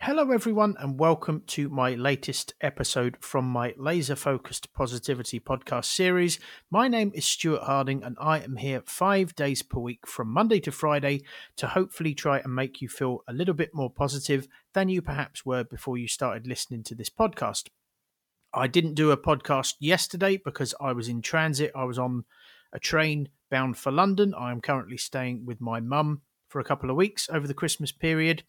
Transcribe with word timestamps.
Hello, 0.00 0.32
everyone, 0.32 0.74
and 0.80 0.98
welcome 0.98 1.42
to 1.46 1.68
my 1.68 1.94
latest 1.94 2.54
episode 2.60 3.16
from 3.20 3.44
my 3.44 3.72
laser 3.76 4.16
focused 4.16 4.72
positivity 4.72 5.38
podcast 5.38 5.84
series. 5.84 6.40
My 6.70 6.88
name 6.88 7.12
is 7.14 7.24
Stuart 7.24 7.62
Harding, 7.62 8.02
and 8.02 8.16
I 8.20 8.40
am 8.40 8.56
here 8.56 8.82
five 8.84 9.36
days 9.36 9.62
per 9.62 9.78
week 9.78 10.06
from 10.06 10.28
Monday 10.28 10.58
to 10.60 10.72
Friday 10.72 11.22
to 11.56 11.68
hopefully 11.68 12.14
try 12.14 12.40
and 12.40 12.52
make 12.52 12.82
you 12.82 12.88
feel 12.88 13.22
a 13.28 13.32
little 13.32 13.54
bit 13.54 13.70
more 13.74 13.90
positive 13.90 14.48
than 14.74 14.88
you 14.88 15.02
perhaps 15.02 15.46
were 15.46 15.62
before 15.62 15.96
you 15.96 16.08
started 16.08 16.48
listening 16.48 16.82
to 16.84 16.96
this 16.96 17.10
podcast. 17.10 17.68
I 18.52 18.66
didn't 18.66 18.94
do 18.94 19.12
a 19.12 19.16
podcast 19.16 19.74
yesterday 19.78 20.36
because 20.36 20.74
I 20.80 20.92
was 20.92 21.08
in 21.08 21.22
transit. 21.22 21.70
I 21.76 21.84
was 21.84 21.98
on 21.98 22.24
a 22.72 22.80
train 22.80 23.28
bound 23.50 23.76
for 23.78 23.92
London. 23.92 24.34
I 24.36 24.50
am 24.50 24.60
currently 24.60 24.96
staying 24.96 25.46
with 25.46 25.60
my 25.60 25.78
mum 25.78 26.22
for 26.48 26.58
a 26.60 26.64
couple 26.64 26.90
of 26.90 26.96
weeks 26.96 27.28
over 27.32 27.46
the 27.46 27.54
Christmas 27.54 27.92
period. 27.92 28.42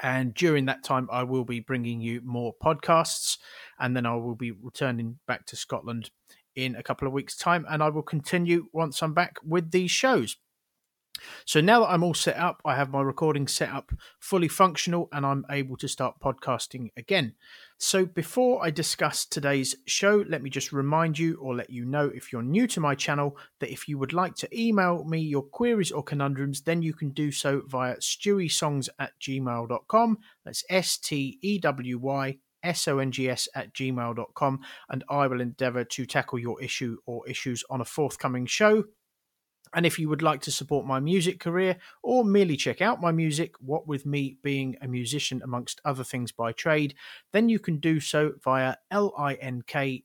And 0.00 0.34
during 0.34 0.66
that 0.66 0.84
time, 0.84 1.08
I 1.10 1.22
will 1.22 1.44
be 1.44 1.60
bringing 1.60 2.00
you 2.00 2.20
more 2.24 2.54
podcasts. 2.62 3.38
And 3.78 3.96
then 3.96 4.06
I 4.06 4.14
will 4.16 4.34
be 4.34 4.50
returning 4.50 5.18
back 5.26 5.46
to 5.46 5.56
Scotland 5.56 6.10
in 6.54 6.74
a 6.74 6.82
couple 6.82 7.06
of 7.06 7.14
weeks' 7.14 7.36
time. 7.36 7.66
And 7.68 7.82
I 7.82 7.88
will 7.88 8.02
continue 8.02 8.66
once 8.72 9.02
I'm 9.02 9.14
back 9.14 9.36
with 9.42 9.70
these 9.70 9.90
shows. 9.90 10.36
So 11.44 11.60
now 11.60 11.80
that 11.80 11.90
I'm 11.90 12.02
all 12.02 12.14
set 12.14 12.36
up, 12.36 12.60
I 12.64 12.76
have 12.76 12.90
my 12.90 13.00
recording 13.00 13.46
set 13.48 13.70
up 13.70 13.92
fully 14.18 14.48
functional 14.48 15.08
and 15.12 15.24
I'm 15.24 15.44
able 15.50 15.76
to 15.78 15.88
start 15.88 16.20
podcasting 16.20 16.90
again. 16.96 17.34
So 17.78 18.06
before 18.06 18.64
I 18.64 18.70
discuss 18.70 19.26
today's 19.26 19.76
show, 19.86 20.24
let 20.28 20.42
me 20.42 20.50
just 20.50 20.72
remind 20.72 21.18
you 21.18 21.36
or 21.40 21.54
let 21.54 21.70
you 21.70 21.84
know 21.84 22.10
if 22.14 22.32
you're 22.32 22.42
new 22.42 22.66
to 22.68 22.80
my 22.80 22.94
channel 22.94 23.36
that 23.60 23.70
if 23.70 23.88
you 23.88 23.98
would 23.98 24.12
like 24.12 24.34
to 24.36 24.58
email 24.58 25.04
me 25.04 25.20
your 25.20 25.42
queries 25.42 25.92
or 25.92 26.02
conundrums, 26.02 26.62
then 26.62 26.82
you 26.82 26.94
can 26.94 27.10
do 27.10 27.30
so 27.30 27.62
via 27.66 27.96
stewysongs 27.96 28.88
at 28.98 29.12
gmail.com. 29.20 30.18
That's 30.44 30.64
S 30.70 30.96
T 30.96 31.38
E 31.42 31.58
W 31.58 31.98
Y 31.98 32.38
songs 32.74 33.48
at 33.54 33.72
gmail.com 33.74 34.60
and 34.88 35.04
I 35.08 35.26
will 35.26 35.40
endeavour 35.40 35.84
to 35.84 36.06
tackle 36.06 36.38
your 36.38 36.60
issue 36.62 36.96
or 37.06 37.28
issues 37.28 37.62
on 37.70 37.80
a 37.80 37.84
forthcoming 37.84 38.46
show. 38.46 38.84
And 39.76 39.84
if 39.84 39.98
you 39.98 40.08
would 40.08 40.22
like 40.22 40.40
to 40.40 40.50
support 40.50 40.86
my 40.86 41.00
music 41.00 41.38
career 41.38 41.76
or 42.02 42.24
merely 42.24 42.56
check 42.56 42.80
out 42.80 43.02
my 43.02 43.12
music, 43.12 43.54
what 43.60 43.86
with 43.86 44.06
me 44.06 44.38
being 44.42 44.74
a 44.80 44.88
musician 44.88 45.42
amongst 45.44 45.82
other 45.84 46.02
things 46.02 46.32
by 46.32 46.52
trade, 46.52 46.94
then 47.34 47.50
you 47.50 47.58
can 47.58 47.76
do 47.76 48.00
so 48.00 48.32
via 48.42 48.76
linktr.ee 48.90 50.02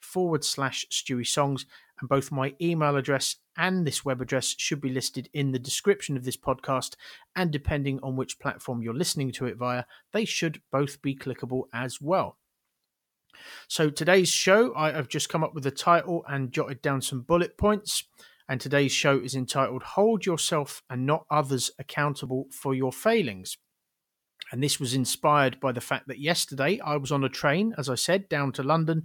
forward 0.00 0.44
slash 0.44 0.86
Stewy 0.90 1.26
Songs. 1.26 1.66
And 2.00 2.08
both 2.08 2.32
my 2.32 2.54
email 2.62 2.96
address 2.96 3.36
and 3.58 3.86
this 3.86 4.06
web 4.06 4.22
address 4.22 4.54
should 4.56 4.80
be 4.80 4.88
listed 4.88 5.28
in 5.34 5.52
the 5.52 5.58
description 5.58 6.16
of 6.16 6.24
this 6.24 6.38
podcast. 6.38 6.96
And 7.36 7.50
depending 7.50 8.00
on 8.02 8.16
which 8.16 8.38
platform 8.38 8.80
you're 8.80 8.94
listening 8.94 9.32
to 9.32 9.44
it 9.44 9.58
via, 9.58 9.84
they 10.14 10.24
should 10.24 10.62
both 10.72 11.02
be 11.02 11.14
clickable 11.14 11.64
as 11.74 12.00
well. 12.00 12.38
So 13.68 13.90
today's 13.90 14.28
show, 14.28 14.74
I 14.74 14.92
have 14.92 15.08
just 15.08 15.28
come 15.28 15.44
up 15.44 15.54
with 15.54 15.66
a 15.66 15.70
title 15.70 16.24
and 16.28 16.52
jotted 16.52 16.82
down 16.82 17.00
some 17.00 17.22
bullet 17.22 17.56
points. 17.56 18.04
And 18.48 18.60
today's 18.60 18.92
show 18.92 19.18
is 19.18 19.34
entitled 19.34 19.82
Hold 19.82 20.26
Yourself 20.26 20.82
and 20.90 21.06
Not 21.06 21.24
Others 21.30 21.70
Accountable 21.78 22.48
for 22.50 22.74
Your 22.74 22.92
Failings. 22.92 23.56
And 24.50 24.62
this 24.62 24.78
was 24.78 24.94
inspired 24.94 25.58
by 25.60 25.72
the 25.72 25.80
fact 25.80 26.08
that 26.08 26.20
yesterday 26.20 26.78
I 26.84 26.96
was 26.96 27.12
on 27.12 27.24
a 27.24 27.28
train, 27.28 27.74
as 27.78 27.88
I 27.88 27.94
said, 27.94 28.28
down 28.28 28.52
to 28.52 28.62
London 28.62 29.04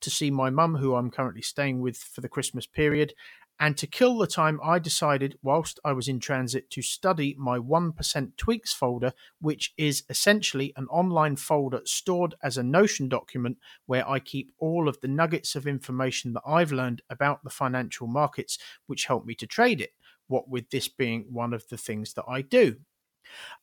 to 0.00 0.10
see 0.10 0.30
my 0.30 0.50
mum, 0.50 0.76
who 0.76 0.94
I'm 0.94 1.10
currently 1.10 1.42
staying 1.42 1.80
with 1.80 1.96
for 1.98 2.20
the 2.20 2.28
Christmas 2.28 2.66
period. 2.66 3.12
And 3.58 3.76
to 3.78 3.86
kill 3.86 4.18
the 4.18 4.26
time, 4.26 4.60
I 4.62 4.78
decided, 4.78 5.38
whilst 5.42 5.80
I 5.82 5.92
was 5.92 6.08
in 6.08 6.20
transit, 6.20 6.68
to 6.70 6.82
study 6.82 7.34
my 7.38 7.58
1% 7.58 8.36
tweaks 8.36 8.74
folder, 8.74 9.14
which 9.40 9.72
is 9.78 10.02
essentially 10.10 10.74
an 10.76 10.86
online 10.88 11.36
folder 11.36 11.80
stored 11.84 12.34
as 12.42 12.58
a 12.58 12.62
Notion 12.62 13.08
document 13.08 13.56
where 13.86 14.06
I 14.06 14.18
keep 14.18 14.52
all 14.58 14.88
of 14.88 15.00
the 15.00 15.08
nuggets 15.08 15.56
of 15.56 15.66
information 15.66 16.34
that 16.34 16.42
I've 16.46 16.72
learned 16.72 17.00
about 17.08 17.44
the 17.44 17.50
financial 17.50 18.06
markets, 18.06 18.58
which 18.86 19.06
help 19.06 19.24
me 19.24 19.34
to 19.36 19.46
trade 19.46 19.80
it. 19.80 19.94
What 20.28 20.50
with 20.50 20.68
this 20.70 20.88
being 20.88 21.26
one 21.30 21.54
of 21.54 21.66
the 21.68 21.78
things 21.78 22.12
that 22.14 22.24
I 22.28 22.42
do. 22.42 22.76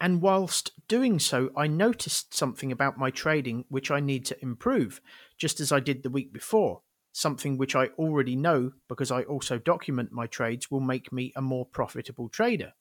And 0.02 0.22
whilst 0.22 0.72
doing 0.88 1.20
so, 1.20 1.52
I 1.56 1.68
noticed 1.68 2.34
something 2.34 2.72
about 2.72 2.98
my 2.98 3.12
trading 3.12 3.66
which 3.70 3.92
I 3.92 4.00
need 4.00 4.25
to 4.25 4.42
improve, 4.42 5.02
just 5.38 5.60
as 5.60 5.72
I 5.72 5.80
did 5.80 6.02
the 6.04 6.10
week 6.10 6.34
before 6.34 6.81
something 7.13 7.57
which 7.57 7.75
I 7.75 7.88
already 7.97 8.35
know 8.35 8.74
because 8.90 9.12
I 9.12 9.24
also 9.24 9.57
document 9.57 10.12
my 10.12 10.28
trades 10.28 10.69
will 10.69 10.81
make 10.81 11.13
me 11.13 11.31
a 11.35 11.41
more 11.41 11.66
profitable 11.66 12.28
trader. 12.28 12.74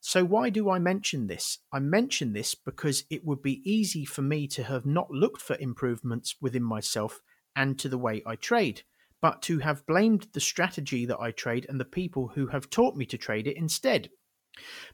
So, 0.00 0.24
why 0.24 0.50
do 0.50 0.70
I 0.70 0.78
mention 0.78 1.26
this? 1.26 1.58
I 1.72 1.80
mention 1.80 2.32
this 2.32 2.54
because 2.54 3.04
it 3.10 3.24
would 3.24 3.42
be 3.42 3.62
easy 3.68 4.04
for 4.04 4.22
me 4.22 4.46
to 4.48 4.62
have 4.64 4.86
not 4.86 5.10
looked 5.10 5.40
for 5.40 5.56
improvements 5.58 6.36
within 6.40 6.62
myself 6.62 7.20
and 7.56 7.78
to 7.78 7.88
the 7.88 7.98
way 7.98 8.22
I 8.26 8.36
trade, 8.36 8.82
but 9.20 9.42
to 9.42 9.58
have 9.58 9.86
blamed 9.86 10.28
the 10.32 10.40
strategy 10.40 11.06
that 11.06 11.18
I 11.18 11.30
trade 11.30 11.66
and 11.68 11.80
the 11.80 11.84
people 11.84 12.28
who 12.28 12.48
have 12.48 12.70
taught 12.70 12.96
me 12.96 13.06
to 13.06 13.18
trade 13.18 13.46
it 13.46 13.56
instead. 13.56 14.10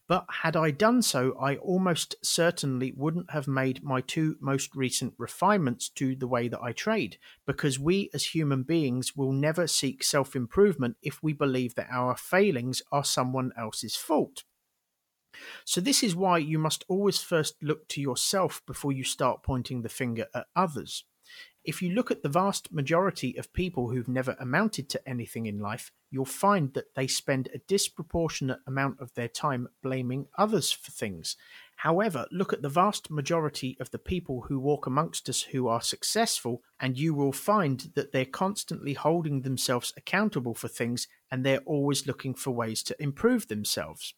But 0.07 0.27
had 0.43 0.55
I 0.55 0.71
done 0.71 1.03
so, 1.03 1.37
I 1.39 1.57
almost 1.57 2.15
certainly 2.23 2.93
wouldn't 2.93 3.31
have 3.31 3.49
made 3.49 3.83
my 3.83 4.01
two 4.01 4.37
most 4.41 4.77
recent 4.77 5.15
refinements 5.19 5.89
to 5.91 6.15
the 6.15 6.29
way 6.29 6.49
that 6.49 6.63
I 6.63 6.73
trade, 6.73 7.19
because 7.47 7.79
we 7.79 8.11
as 8.15 8.27
human 8.27 8.63
beings 8.63 9.17
will 9.17 9.33
never 9.33 9.67
seek 9.67 10.05
self 10.05 10.37
improvement 10.37 10.97
if 11.03 11.23
we 11.23 11.33
believe 11.33 11.75
that 11.75 11.91
our 11.91 12.17
failings 12.17 12.83
are 12.93 13.05
someone 13.05 13.53
else's 13.57 13.97
fault. 13.97 14.45
So, 15.65 15.81
this 15.81 16.03
is 16.03 16.15
why 16.15 16.39
you 16.39 16.59
must 16.59 16.85
always 16.89 17.21
first 17.21 17.57
look 17.63 17.89
to 17.89 18.01
yourself 18.01 18.63
before 18.67 18.93
you 18.93 19.05
start 19.05 19.43
pointing 19.43 19.83
the 19.83 19.89
finger 19.89 20.27
at 20.35 20.47
others. 20.55 21.05
If 21.67 21.83
you 21.83 21.91
look 21.91 22.13
at 22.13 22.23
the 22.23 22.29
vast 22.29 22.73
majority 22.73 23.37
of 23.37 23.53
people 23.53 23.91
who've 23.91 24.07
never 24.07 24.37
amounted 24.39 24.89
to 24.91 25.09
anything 25.09 25.47
in 25.47 25.59
life, 25.59 25.91
you'll 26.13 26.25
find 26.25 26.73
that 26.75 26.95
they 26.95 27.09
spend 27.09 27.49
a 27.49 27.59
disproportionate 27.59 28.61
amount 28.69 29.01
of 29.01 29.13
their 29.15 29.27
time 29.27 29.67
blaming 29.83 30.29
others 30.39 30.71
for 30.71 30.93
things. 30.93 31.37
However, 31.79 32.27
look 32.31 32.53
at 32.53 32.63
the 32.63 32.69
vast 32.69 33.11
majority 33.11 33.77
of 33.81 33.91
the 33.91 33.99
people 33.99 34.43
who 34.43 34.61
walk 34.61 34.87
amongst 34.87 35.29
us 35.29 35.43
who 35.43 35.67
are 35.67 35.81
successful, 35.81 36.63
and 36.79 36.97
you 36.97 37.15
will 37.15 37.33
find 37.33 37.91
that 37.97 38.13
they're 38.13 38.25
constantly 38.25 38.95
holding 38.95 39.43
themselves 39.43 39.93
accountable 39.97 40.55
for 40.55 40.69
things 40.69 41.09
and 41.33 41.45
they're 41.45 41.67
always 41.67 42.07
looking 42.07 42.35
for 42.35 42.53
ways 42.53 42.81
to 42.85 43.03
improve 43.03 43.49
themselves. 43.49 44.15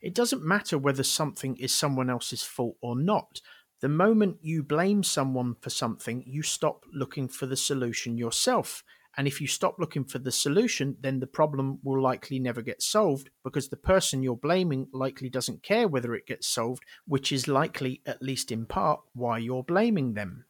It 0.00 0.14
doesn't 0.14 0.44
matter 0.44 0.76
whether 0.76 1.02
something 1.02 1.56
is 1.56 1.72
someone 1.72 2.10
else's 2.10 2.42
fault 2.42 2.76
or 2.82 2.96
not. 2.96 3.40
The 3.82 3.88
moment 3.88 4.38
you 4.42 4.62
blame 4.62 5.02
someone 5.02 5.56
for 5.60 5.70
something, 5.70 6.22
you 6.24 6.42
stop 6.42 6.84
looking 6.94 7.26
for 7.26 7.46
the 7.46 7.56
solution 7.56 8.16
yourself. 8.16 8.84
And 9.16 9.26
if 9.26 9.40
you 9.40 9.48
stop 9.48 9.74
looking 9.80 10.04
for 10.04 10.20
the 10.20 10.30
solution, 10.30 10.96
then 11.00 11.18
the 11.18 11.26
problem 11.26 11.80
will 11.82 12.00
likely 12.00 12.38
never 12.38 12.62
get 12.62 12.80
solved 12.80 13.30
because 13.42 13.68
the 13.68 13.76
person 13.76 14.22
you're 14.22 14.36
blaming 14.36 14.86
likely 14.92 15.28
doesn't 15.28 15.64
care 15.64 15.88
whether 15.88 16.14
it 16.14 16.28
gets 16.28 16.46
solved, 16.46 16.84
which 17.08 17.32
is 17.32 17.48
likely, 17.48 18.02
at 18.06 18.22
least 18.22 18.52
in 18.52 18.66
part, 18.66 19.00
why 19.14 19.38
you're 19.38 19.64
blaming 19.64 20.14
them. 20.14 20.44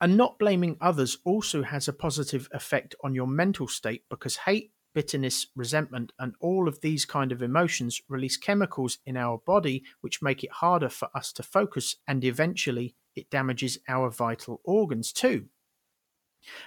And 0.00 0.16
not 0.16 0.38
blaming 0.38 0.76
others 0.80 1.18
also 1.24 1.64
has 1.64 1.88
a 1.88 1.92
positive 1.92 2.48
effect 2.52 2.94
on 3.02 3.16
your 3.16 3.26
mental 3.26 3.66
state 3.66 4.04
because 4.08 4.36
hate 4.36 4.70
bitterness, 4.96 5.48
resentment, 5.54 6.10
and 6.18 6.32
all 6.40 6.66
of 6.66 6.80
these 6.80 7.04
kind 7.04 7.30
of 7.30 7.42
emotions 7.42 8.00
release 8.08 8.38
chemicals 8.38 8.96
in 9.04 9.14
our 9.14 9.36
body 9.36 9.84
which 10.00 10.22
make 10.22 10.42
it 10.42 10.50
harder 10.50 10.88
for 10.88 11.10
us 11.14 11.34
to 11.34 11.42
focus 11.42 11.96
and 12.08 12.24
eventually 12.24 12.94
it 13.14 13.28
damages 13.28 13.78
our 13.88 14.08
vital 14.08 14.58
organs 14.64 15.12
too. 15.12 15.44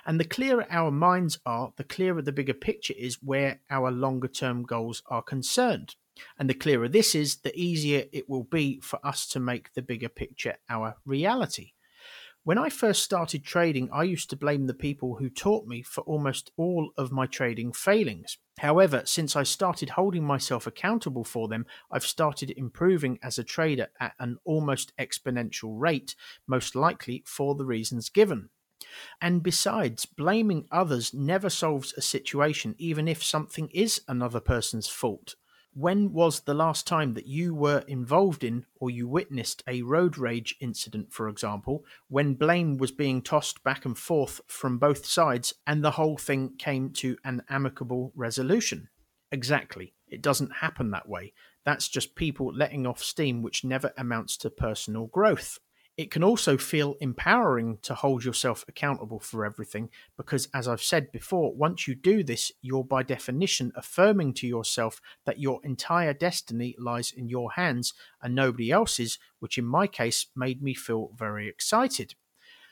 And 0.06 0.20
the 0.20 0.26
clearer 0.26 0.68
our 0.70 0.92
minds 0.92 1.40
are, 1.44 1.74
the 1.76 1.84
clearer 1.84 2.22
the 2.22 2.32
bigger 2.32 2.54
picture 2.54 2.94
is 2.96 3.18
where 3.24 3.62
our 3.72 3.90
longer 3.90 4.28
term 4.28 4.62
goals 4.62 5.02
are 5.08 5.24
concerned. 5.24 5.96
And 6.38 6.48
the 6.48 6.54
clearer 6.54 6.88
this 6.88 7.16
is, 7.16 7.38
the 7.38 7.60
easier 7.60 8.04
it 8.12 8.30
will 8.30 8.44
be 8.44 8.80
for 8.82 9.04
us 9.04 9.28
to 9.30 9.40
make 9.40 9.74
the 9.74 9.82
bigger 9.82 10.10
picture 10.10 10.58
our 10.70 10.98
reality. 11.04 11.72
When 12.50 12.58
I 12.58 12.70
first 12.70 13.04
started 13.04 13.44
trading, 13.44 13.90
I 13.94 14.02
used 14.02 14.32
to 14.32 14.36
blame 14.36 14.66
the 14.66 14.74
people 14.74 15.18
who 15.18 15.30
taught 15.30 15.68
me 15.68 15.84
for 15.84 16.02
almost 16.06 16.50
all 16.58 16.92
of 16.98 17.12
my 17.12 17.28
trading 17.28 17.74
failings. 17.74 18.40
However, 18.58 19.04
since 19.06 19.36
I 19.36 19.44
started 19.44 19.92
holding 19.92 20.24
myself 20.24 20.66
accountable 20.66 21.24
for 21.24 21.48
them, 21.48 21.68
I've 21.92 22.08
started 22.08 22.50
improving 22.58 23.20
as 23.22 23.38
a 23.38 23.44
trader 23.44 23.90
at 24.00 24.14
an 24.20 24.40
almost 24.46 24.94
exponential 24.98 25.80
rate, 25.80 26.16
most 26.48 26.76
likely 26.76 27.22
for 27.24 27.54
the 27.54 27.66
reasons 27.66 28.10
given. 28.10 28.50
And 29.22 29.44
besides, 29.44 30.08
blaming 30.08 30.66
others 30.72 31.14
never 31.14 31.52
solves 31.52 31.94
a 31.94 32.02
situation, 32.02 32.74
even 32.80 33.08
if 33.08 33.24
something 33.24 33.70
is 33.76 34.02
another 34.08 34.40
person's 34.40 34.88
fault. 34.88 35.36
When 35.80 36.12
was 36.12 36.42
the 36.42 36.54
last 36.54 36.86
time 36.86 37.14
that 37.14 37.26
you 37.26 37.56
were 37.56 37.86
involved 37.88 38.44
in 38.44 38.66
or 38.82 38.90
you 38.90 39.08
witnessed 39.08 39.64
a 39.66 39.82
road 39.82 40.18
rage 40.18 40.58
incident, 40.60 41.14
for 41.14 41.30
example, 41.30 41.86
when 42.10 42.34
blame 42.34 42.76
was 42.76 42.92
being 42.92 43.22
tossed 43.22 43.64
back 43.64 43.86
and 43.86 43.98
forth 43.98 44.42
from 44.46 44.78
both 44.78 45.06
sides 45.06 45.54
and 45.66 45.82
the 45.82 45.92
whole 45.92 46.18
thing 46.18 46.58
came 46.58 46.90
to 46.96 47.16
an 47.24 47.44
amicable 47.48 48.12
resolution? 48.14 48.90
Exactly. 49.32 49.94
It 50.10 50.22
doesn't 50.22 50.58
happen 50.58 50.92
that 50.92 51.08
way. 51.08 51.32
That's 51.64 51.88
just 51.88 52.14
people 52.14 52.54
letting 52.54 52.86
off 52.86 53.02
steam, 53.02 53.42
which 53.42 53.64
never 53.64 53.94
amounts 53.98 54.36
to 54.40 54.50
personal 54.50 55.08
growth. 55.08 55.60
It 56.00 56.12
can 56.12 56.24
also 56.24 56.58
feel 56.58 56.96
empowering 57.02 57.80
to 57.82 57.94
hold 57.94 58.24
yourself 58.24 58.64
accountable 58.70 59.20
for 59.20 59.44
everything 59.44 59.90
because, 60.16 60.48
as 60.54 60.66
I've 60.66 60.82
said 60.82 61.12
before, 61.12 61.54
once 61.54 61.90
you 61.90 61.94
do 61.94 62.24
this, 62.24 62.54
you're 62.62 62.86
by 62.86 63.04
definition 63.04 63.74
affirming 63.76 64.34
to 64.36 64.48
yourself 64.48 65.02
that 65.26 65.42
your 65.42 65.60
entire 65.66 66.14
destiny 66.14 66.74
lies 66.80 67.12
in 67.12 67.28
your 67.28 67.52
hands 67.52 67.94
and 68.22 68.34
nobody 68.34 68.72
else's, 68.72 69.20
which 69.40 69.58
in 69.58 69.66
my 69.66 69.88
case 69.88 70.28
made 70.38 70.64
me 70.64 70.74
feel 70.74 71.12
very 71.18 71.50
excited. 71.50 72.16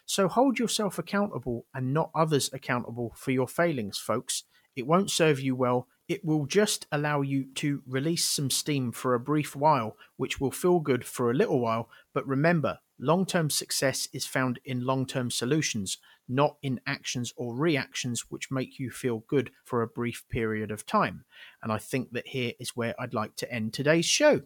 So 0.05 0.29
hold 0.29 0.57
yourself 0.57 0.97
accountable 0.97 1.65
and 1.73 1.93
not 1.93 2.11
others 2.15 2.49
accountable 2.53 3.11
for 3.17 3.31
your 3.31 3.49
failings, 3.49 3.97
folks. 3.97 4.45
It 4.73 4.87
won't 4.87 5.11
serve 5.11 5.41
you 5.41 5.53
well. 5.53 5.89
It 6.07 6.23
will 6.23 6.45
just 6.45 6.87
allow 6.93 7.19
you 7.19 7.47
to 7.55 7.83
release 7.85 8.23
some 8.23 8.49
steam 8.49 8.93
for 8.93 9.13
a 9.13 9.19
brief 9.19 9.53
while, 9.53 9.97
which 10.15 10.39
will 10.39 10.51
feel 10.51 10.79
good 10.79 11.03
for 11.03 11.29
a 11.29 11.33
little 11.33 11.59
while. 11.59 11.89
But 12.13 12.25
remember, 12.25 12.79
long 12.99 13.25
term 13.25 13.49
success 13.49 14.07
is 14.13 14.25
found 14.25 14.59
in 14.65 14.85
long 14.85 15.05
term 15.05 15.31
solutions, 15.31 15.97
not 16.27 16.57
in 16.61 16.79
actions 16.85 17.33
or 17.35 17.55
reactions 17.55 18.25
which 18.29 18.51
make 18.51 18.79
you 18.79 18.89
feel 18.89 19.23
good 19.27 19.51
for 19.63 19.81
a 19.81 19.87
brief 19.87 20.23
period 20.29 20.71
of 20.71 20.85
time. 20.85 21.25
And 21.61 21.71
I 21.71 21.77
think 21.77 22.11
that 22.11 22.27
here 22.27 22.53
is 22.59 22.75
where 22.75 22.95
I'd 22.99 23.13
like 23.13 23.35
to 23.37 23.51
end 23.51 23.73
today's 23.73 24.05
show. 24.05 24.41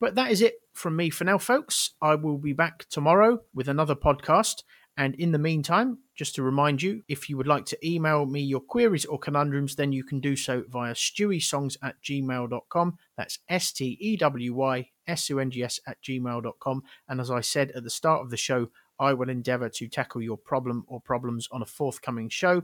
But 0.00 0.14
that 0.16 0.30
is 0.32 0.42
it 0.42 0.54
from 0.72 0.96
me 0.96 1.10
for 1.10 1.24
now, 1.24 1.38
folks. 1.38 1.90
I 2.00 2.16
will 2.16 2.38
be 2.38 2.52
back 2.52 2.86
tomorrow 2.88 3.40
with 3.54 3.68
another 3.68 3.94
podcast. 3.94 4.62
And 4.96 5.14
in 5.14 5.32
the 5.32 5.38
meantime, 5.38 5.98
just 6.14 6.34
to 6.34 6.42
remind 6.42 6.82
you, 6.82 7.02
if 7.08 7.30
you 7.30 7.36
would 7.36 7.46
like 7.46 7.64
to 7.66 7.88
email 7.88 8.26
me 8.26 8.40
your 8.40 8.60
queries 8.60 9.06
or 9.06 9.18
conundrums, 9.18 9.76
then 9.76 9.92
you 9.92 10.04
can 10.04 10.20
do 10.20 10.36
so 10.36 10.64
via 10.68 10.92
stewysongs 10.92 11.76
at 11.82 12.02
gmail.com. 12.02 12.98
That's 13.16 13.38
S 13.48 13.72
T 13.72 13.96
E 14.00 14.16
W 14.16 14.54
Y 14.54 14.90
S 15.06 15.30
O 15.30 15.38
N 15.38 15.50
G 15.50 15.62
S 15.62 15.80
at 15.86 16.02
gmail.com. 16.02 16.82
And 17.08 17.20
as 17.20 17.30
I 17.30 17.40
said 17.40 17.70
at 17.72 17.84
the 17.84 17.90
start 17.90 18.22
of 18.22 18.30
the 18.30 18.36
show, 18.36 18.70
I 18.98 19.14
will 19.14 19.28
endeavour 19.28 19.68
to 19.68 19.88
tackle 19.88 20.22
your 20.22 20.36
problem 20.36 20.84
or 20.86 21.00
problems 21.00 21.48
on 21.50 21.62
a 21.62 21.66
forthcoming 21.66 22.28
show. 22.28 22.62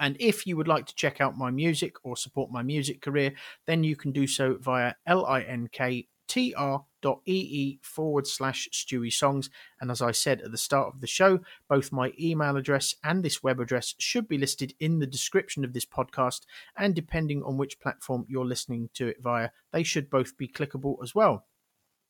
And 0.00 0.16
if 0.18 0.46
you 0.46 0.56
would 0.56 0.68
like 0.68 0.86
to 0.86 0.94
check 0.94 1.20
out 1.20 1.38
my 1.38 1.50
music 1.50 1.94
or 2.02 2.16
support 2.16 2.50
my 2.50 2.62
music 2.62 3.00
career, 3.00 3.32
then 3.66 3.84
you 3.84 3.94
can 3.94 4.10
do 4.10 4.26
so 4.26 4.56
via 4.60 4.94
L 5.06 5.24
I 5.26 5.42
N 5.42 5.68
K 5.70 6.08
tr.ee 6.26 7.78
forward 7.82 8.26
slash 8.26 8.68
Stewy 8.72 9.12
Songs. 9.12 9.50
And 9.80 9.90
as 9.90 10.02
I 10.02 10.12
said 10.12 10.40
at 10.40 10.50
the 10.50 10.58
start 10.58 10.94
of 10.94 11.00
the 11.00 11.06
show, 11.06 11.40
both 11.68 11.92
my 11.92 12.12
email 12.20 12.56
address 12.56 12.94
and 13.04 13.22
this 13.22 13.42
web 13.42 13.60
address 13.60 13.94
should 13.98 14.28
be 14.28 14.38
listed 14.38 14.74
in 14.80 14.98
the 14.98 15.06
description 15.06 15.64
of 15.64 15.72
this 15.72 15.86
podcast. 15.86 16.40
And 16.76 16.94
depending 16.94 17.42
on 17.42 17.56
which 17.56 17.80
platform 17.80 18.24
you're 18.28 18.46
listening 18.46 18.90
to 18.94 19.08
it 19.08 19.22
via, 19.22 19.50
they 19.72 19.82
should 19.82 20.10
both 20.10 20.36
be 20.36 20.48
clickable 20.48 20.96
as 21.02 21.14
well. 21.14 21.46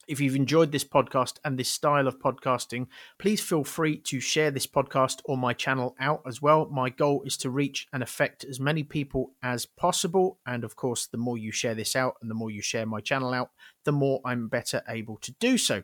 If 0.07 0.21
you've 0.21 0.37
enjoyed 0.37 0.71
this 0.71 0.85
podcast 0.85 1.39
and 1.45 1.59
this 1.59 1.69
style 1.69 2.07
of 2.07 2.19
podcasting, 2.19 2.89
please 3.19 3.41
feel 3.41 3.65
free 3.65 3.97
to 3.99 4.21
share 4.21 4.51
this 4.51 4.67
podcast 4.67 5.21
or 5.25 5.39
my 5.39 5.55
channel 5.55 5.97
out 5.99 6.23
as 6.27 6.43
well. 6.43 6.69
My 6.71 6.91
goal 6.91 7.23
is 7.25 7.37
to 7.39 7.51
reach 7.51 7.87
and 7.93 8.03
affect 8.03 8.45
as 8.45 8.61
many 8.61 8.83
people 8.83 9.33
as 9.43 9.65
possible. 9.65 10.39
And 10.47 10.63
of 10.63 10.77
course, 10.77 11.07
the 11.07 11.19
more 11.19 11.39
you 11.39 11.53
share 11.53 11.75
this 11.75 11.97
out 11.97 12.17
and 12.21 12.31
the 12.31 12.35
more 12.35 12.51
you 12.51 12.61
share 12.61 12.85
my 12.85 13.01
channel 13.01 13.33
out, 13.33 13.51
the 13.85 13.93
more 13.93 14.21
I'm 14.25 14.49
better 14.49 14.83
able 14.89 15.17
to 15.19 15.33
do 15.41 15.57
so. 15.57 15.83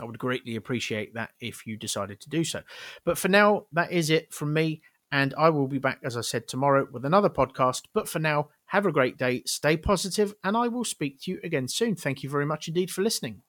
I 0.00 0.04
would 0.04 0.18
greatly 0.18 0.56
appreciate 0.56 1.14
that 1.14 1.30
if 1.38 1.66
you 1.66 1.76
decided 1.76 2.20
to 2.22 2.30
do 2.30 2.44
so. 2.44 2.62
But 3.04 3.18
for 3.18 3.28
now, 3.28 3.66
that 3.72 3.92
is 3.92 4.10
it 4.10 4.32
from 4.32 4.52
me. 4.52 4.82
And 5.12 5.32
I 5.38 5.50
will 5.50 5.68
be 5.68 5.78
back, 5.78 6.00
as 6.02 6.16
I 6.16 6.22
said, 6.22 6.48
tomorrow 6.48 6.88
with 6.90 7.04
another 7.04 7.28
podcast. 7.28 7.82
But 7.92 8.08
for 8.08 8.18
now, 8.18 8.48
have 8.74 8.86
a 8.86 8.92
great 8.92 9.16
day, 9.16 9.44
stay 9.46 9.76
positive, 9.76 10.34
and 10.42 10.56
I 10.56 10.66
will 10.66 10.84
speak 10.84 11.20
to 11.22 11.30
you 11.30 11.40
again 11.44 11.68
soon. 11.68 11.94
Thank 11.94 12.24
you 12.24 12.28
very 12.28 12.44
much 12.44 12.66
indeed 12.66 12.90
for 12.90 13.02
listening. 13.02 13.43